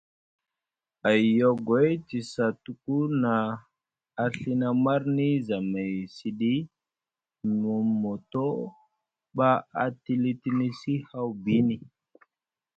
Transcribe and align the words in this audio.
Ahiyogoy 1.09 1.89
te 2.07 2.19
sa 2.31 2.45
tuku 2.63 2.97
na 3.21 3.33
a 4.21 4.23
Ɵina 4.37 4.67
marni 4.83 5.27
zamay 5.47 5.95
siɗi 6.15 6.53
miŋ 7.59 7.83
moto 8.01 8.45
ɓa 9.35 9.49
e 9.83 9.85
tilitini 10.03 10.95
haw 11.09 11.27
biini. 11.43 11.77